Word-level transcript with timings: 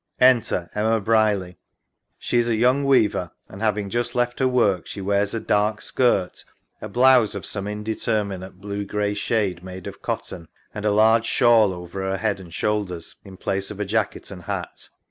[Enter 0.19 0.67
Emma 0.73 0.99
Brierly. 0.99 1.59
She 2.17 2.39
is 2.39 2.49
a 2.49 2.55
young 2.55 2.85
weaver, 2.85 3.29
and, 3.47 3.61
having 3.61 3.87
just 3.87 4.15
left 4.15 4.39
her 4.39 4.47
ivork, 4.47 4.87
she 4.87 4.99
loears 4.99 5.35
a 5.35 5.39
dark 5.39 5.79
skirt, 5.79 6.43
a 6.81 6.89
blouse 6.89 7.35
of 7.35 7.45
some 7.45 7.67
in 7.67 7.83
determinate 7.83 8.59
blue 8.59 8.83
grey 8.83 9.13
shade 9.13 9.63
made 9.63 9.85
of 9.85 10.01
cotton, 10.01 10.47
and 10.73 10.85
a 10.85 10.91
large 10.91 11.27
shawl 11.27 11.71
over 11.71 12.01
her 12.01 12.17
head 12.17 12.39
and 12.39 12.51
shoidders 12.51 13.17
in 13.23 13.37
place 13.37 13.69
of 13.69 13.79
a 13.79 13.85
jacket 13.85 14.31
and 14.31 14.45
hat. 14.45 14.89